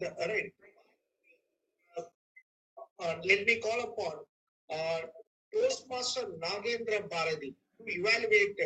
[0.00, 0.52] the right.
[1.96, 2.02] Uh,
[3.04, 4.12] uh, let me call upon
[4.72, 5.00] uh,
[5.52, 8.58] Toastmaster Nagendra Bharati to evaluate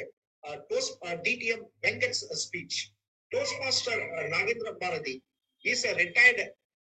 [0.49, 2.91] uh, Toast, uh, DTM Venkat's speech.
[3.33, 5.23] Toastmaster uh, Nagendra Bharati
[5.65, 6.51] is a retired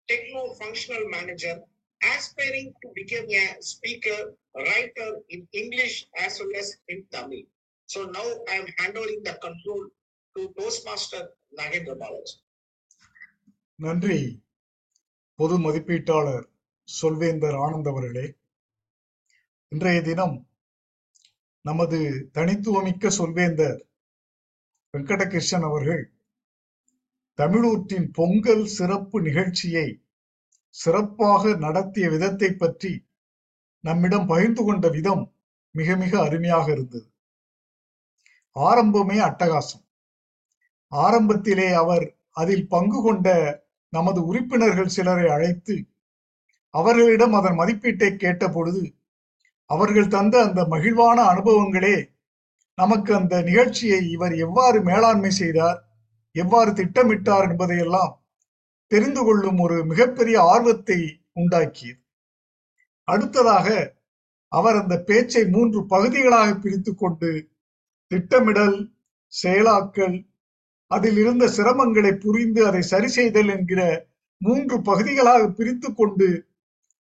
[0.09, 1.61] techno-functional manager
[2.03, 7.45] aspiring to become a speaker, writer in English as well as in Tamil.
[7.87, 9.87] So now I am handling the control
[10.37, 12.37] to Toastmaster Nagendra Balaji.
[13.83, 14.44] நன்றி.
[15.35, 16.45] பொது மதிப்பீட்டாளர்
[17.02, 18.37] சொல்வேந்தர் ஆனந்த் அவர்களே.
[19.69, 20.48] இன்றைய தினம்
[21.61, 23.87] நமது தனித்துவமிக்க சொல்வேந்தர்
[24.93, 26.12] வெங்கடகிருஷ்ணன் அவர்கள்
[27.37, 30.05] தமிழூற்றின் பொங்கல் சிறப்பு நிகழ்ச்சியை
[30.69, 33.07] சிறப்பாக நடத்திய விதத்தை பற்றி
[33.80, 35.35] நம்மிடம் பகிர்ந்து கொண்ட விதம்
[35.71, 37.12] மிக மிக அருமையாக இருந்தது.
[38.55, 39.85] ஆரம்பமே அட்டகாசம்.
[40.91, 43.62] ஆரம்பத்திலே அவர் அதில் பங்கு கொண்ட
[43.92, 45.74] நமது உறுப்பினர்கள் சிலரை அழைத்து
[46.74, 48.82] அவர்களிடம் அதன் மதிப்பீட்டை கேட்ட பொழுது
[49.71, 51.96] அவர்கள் தந்த அந்த மகிழ்வான அனுபவங்களே
[52.79, 55.79] நமக்கு அந்த நிகழ்ச்சியை இவர் எவ்வாறு மேலாண்மை செய்தார்
[56.34, 58.12] எவ்வாறு திட்டமிட்டார் என்பதையெல்லாம்
[58.87, 60.99] தெரிந்து கொள்ளும் ஒரு மிகப்பெரிய ஆர்வத்தை
[61.40, 62.01] உண்டாக்கியது.
[63.09, 63.68] அடுத்ததாக
[64.52, 67.30] அவர் அந்த பேச்சை மூன்று பகுதிகளாக பிரித்து கொண்டு
[68.10, 68.78] திட்டமிடல்
[69.32, 70.16] செயலாக்கல்
[70.92, 73.80] அதில் இருந்த சிரமங்களை புரிந்து அதை சரி செய்தல் என்கிற
[74.40, 76.28] மூன்று பகுதிகளாக பிரித்து கொண்டு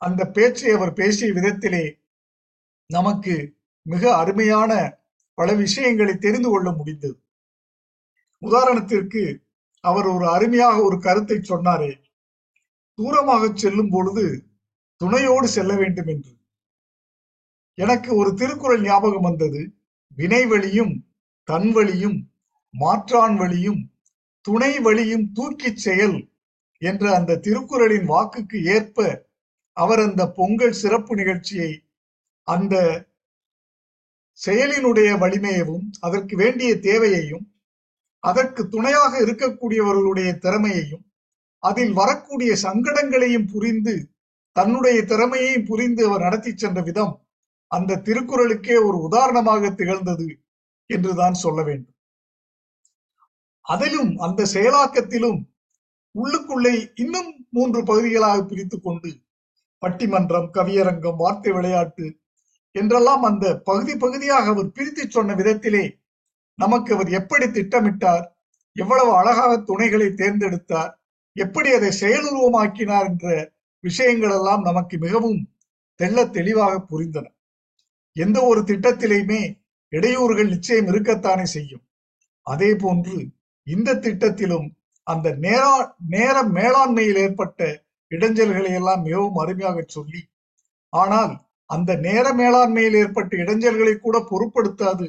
[0.02, 1.84] அந்த பேச்சை அவர் பேசிய விதத்திலே
[2.90, 3.34] நமக்கு
[3.86, 4.72] மிக அருமையான
[5.38, 7.16] பல விஷயங்களை தெரிந்து கொள்ள முடிந்தது.
[8.42, 9.22] உதாரணத்திற்கு
[9.84, 11.92] அவர் ஒரு அருமையாக ஒரு கருத்தை சொன்னாரே
[12.98, 14.24] தூரமாக செல்லும் பொழுது
[15.00, 16.32] துணையோடு செல்ல வேண்டும் என்று.
[17.78, 19.60] எனக்கு ஒரு திருக்குறள் ஞாபகம் வந்தது
[20.16, 20.92] வினை வழியும்
[21.48, 22.18] தன் வழியும்
[22.74, 23.80] மாற்றான் வழியும்
[24.40, 26.18] துணை வழியும் தூக்கிச் செயல்
[26.82, 29.28] என்ற அந்த திருக்குறளின் வாக்குக்கு ஏற்ப
[29.76, 31.70] அவர் அந்த பொங்கல் சிறப்பு நிகழ்ச்சியை
[32.48, 32.74] அந்த
[34.40, 37.46] செயலினுடைய வலிமையவும் அதற்கு வேண்டிய தேவையையும்
[38.24, 41.04] அதற்கு துணையாக இருக்கக்கூடியவர்களுடைய திறமையையும்
[41.62, 43.94] அதில் வரக்கூடிய சங்கடங்களையும் புரிந்து
[44.56, 47.14] தன்னுடைய திறமையையும் புரிந்து அவர் நடத்தி சென்ற விதம்
[47.70, 50.26] அந்த திருக்குறளுக்கே ஒரு உதாரணமாக திகழ்ந்தது
[50.90, 51.94] என்றுதான் சொல்ல வேண்டும்.
[53.64, 55.40] அதிலும் அந்த செயலாக்கத்திலும்
[56.14, 59.10] உள்ளுக்குள்ளே இன்னும் மூன்று பகுதிகளாக பிரித்து கொண்டு
[59.82, 62.06] பட்டிமன்றம் கவியரங்கம் வார்த்தை விளையாட்டு
[62.74, 65.84] என்றெல்லாம் அந்த பகுதி பகுதியாக அவர் பிரித்து சொன்ன விதத்திலே
[66.58, 68.24] நமக்கு அவர் எப்படி திட்டமிட்டார்
[68.76, 70.92] எவ்வளவு அழகாக துணைகளை தேர்ந்தெடுத்தார்
[71.36, 73.52] எப்படி அதை செயலுருவமாக்கினார் என்ற
[73.84, 75.40] விஷயங்கள் எல்லாம் நமக்கு மிகவும்
[76.00, 77.26] தெள்ள தெளிவாக புரிந்தன.
[78.16, 79.42] எந்த ஒரு திட்டத்திலையுமே
[79.92, 81.84] இடையூறுகள் நிச்சயம் இருக்கத்தானே செய்யும்.
[82.46, 83.16] அதே போன்று
[83.66, 84.68] இந்த திட்டத்திலும்
[85.06, 85.62] அந்த நேர
[86.08, 87.60] நேர மேலாண்மையில் ஏற்பட்ட
[88.12, 90.22] இடைஞ்சல்களை எல்லாம் மிகவும் அருமையாக சொல்லி
[90.92, 91.32] ஆனால்
[91.70, 95.06] அந்த நேர மேலாண்மையில் ஏற்பட்ட இடைஞ்சல்களை கூட பொருட்படுத்தாது.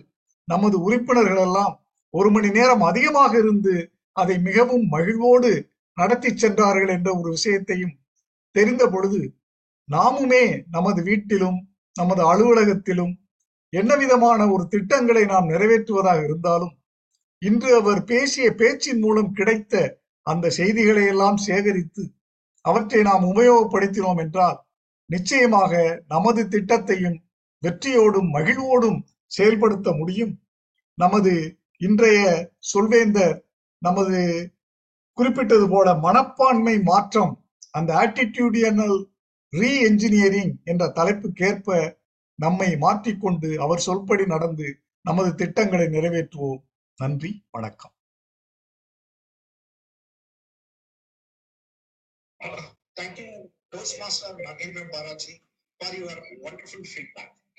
[0.47, 1.74] நமது உறுப்பினர்கள் எல்லாம்
[2.14, 3.74] ஒரு மணி நேரம் அதிகமாக இருந்து
[4.16, 5.52] அதை மிகவும் மகிழ்வோடு
[5.97, 7.96] நடத்தி சென்றார்கள் என்ற ஒரு விஷயத்தையும்
[8.56, 9.22] தெரிந்த பொழுது
[9.90, 11.59] நாமுமே நமது வீட்டிலும்
[11.96, 13.14] நமது அலுவலகத்திலும்
[13.74, 16.74] என்ன விதமான ஒரு திட்டங்களை நாம் நிறைவேற்றுவதாக இருந்தாலும்
[17.48, 19.74] இன்று அவர் பேசிய பேச்சின் மூலம் கிடைத்த
[20.28, 22.04] அந்த செய்திகளை எல்லாம் சேகரித்து
[22.66, 24.59] அவற்றை நாம் உபயோகப்படுத்தினோம் என்றால்
[25.09, 25.74] நிச்சயமாக
[26.08, 27.18] நமது திட்டத்தையும்
[27.64, 29.00] வெற்றியோடும் மகிழ்வோடும்
[29.32, 30.34] செயல்படுத்த முடியும்.
[30.98, 31.34] நமது
[31.82, 32.22] இன்றைய
[32.74, 33.38] சொல்வேந்தர்
[33.82, 34.20] நமது
[35.18, 37.34] குறிப்பிட்டது போல மனப்பான்மை மாற்றம்
[37.72, 38.98] அந்த ஆட்டிடியூடியனல்
[39.53, 41.78] ரீ என்ஜினியரிங் என்ற தலைப்புக்கேற்ப
[42.40, 44.68] நம்மை மாற்றிக்கொண்டு அவர் சொல்படி நடந்து
[45.06, 46.62] நமது திட்டங்களை நிறைவேற்றுவோம்.
[46.98, 47.96] நன்றி வணக்கம்
[52.98, 53.30] Thank you,
[53.72, 55.34] Toastmaster Nagendra Balaji,
[55.80, 57.30] for your wonderful feedback.